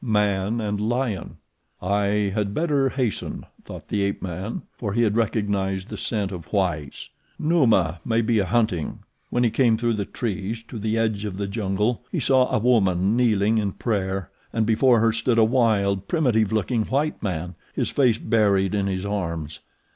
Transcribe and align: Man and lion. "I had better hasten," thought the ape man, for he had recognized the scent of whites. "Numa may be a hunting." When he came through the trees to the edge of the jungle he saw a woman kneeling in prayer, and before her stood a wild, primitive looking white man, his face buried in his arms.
Man 0.03 0.59
and 0.59 0.81
lion. 0.81 1.37
"I 1.79 2.31
had 2.33 2.55
better 2.55 2.89
hasten," 2.89 3.45
thought 3.63 3.89
the 3.89 4.01
ape 4.01 4.19
man, 4.23 4.63
for 4.71 4.93
he 4.93 5.03
had 5.03 5.15
recognized 5.15 5.89
the 5.89 5.95
scent 5.95 6.31
of 6.31 6.51
whites. 6.51 7.09
"Numa 7.37 7.99
may 8.03 8.21
be 8.21 8.39
a 8.39 8.45
hunting." 8.45 9.01
When 9.29 9.43
he 9.43 9.51
came 9.51 9.77
through 9.77 9.93
the 9.93 10.05
trees 10.05 10.63
to 10.69 10.79
the 10.79 10.97
edge 10.97 11.23
of 11.23 11.37
the 11.37 11.45
jungle 11.45 12.03
he 12.11 12.19
saw 12.19 12.49
a 12.51 12.57
woman 12.57 13.15
kneeling 13.15 13.59
in 13.59 13.73
prayer, 13.73 14.31
and 14.51 14.65
before 14.65 14.99
her 15.01 15.11
stood 15.13 15.37
a 15.37 15.43
wild, 15.43 16.07
primitive 16.07 16.51
looking 16.51 16.83
white 16.85 17.21
man, 17.21 17.53
his 17.75 17.91
face 17.91 18.17
buried 18.17 18.73
in 18.73 18.87
his 18.87 19.05
arms. 19.05 19.59